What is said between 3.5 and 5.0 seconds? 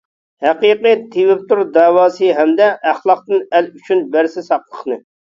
ئەل ئۈچۈن بەرسە ساقلىقنى.